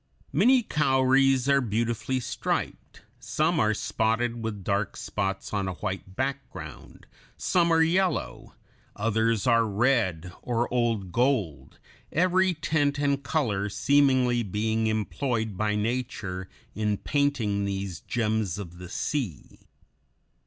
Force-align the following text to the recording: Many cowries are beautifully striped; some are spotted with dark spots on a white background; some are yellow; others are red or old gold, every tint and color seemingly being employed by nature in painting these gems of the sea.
Many 0.33 0.63
cowries 0.63 1.47
are 1.47 1.61
beautifully 1.61 2.19
striped; 2.19 3.03
some 3.19 3.59
are 3.59 3.75
spotted 3.75 4.41
with 4.43 4.63
dark 4.63 4.97
spots 4.97 5.53
on 5.53 5.67
a 5.67 5.73
white 5.75 6.15
background; 6.15 7.05
some 7.37 7.71
are 7.71 7.83
yellow; 7.83 8.55
others 8.95 9.45
are 9.45 9.63
red 9.67 10.33
or 10.41 10.67
old 10.73 11.11
gold, 11.11 11.77
every 12.11 12.55
tint 12.55 12.97
and 12.97 13.21
color 13.21 13.69
seemingly 13.69 14.41
being 14.41 14.87
employed 14.87 15.55
by 15.55 15.75
nature 15.75 16.49
in 16.73 16.97
painting 16.97 17.65
these 17.65 17.99
gems 17.99 18.57
of 18.57 18.79
the 18.79 18.89
sea. 18.89 19.59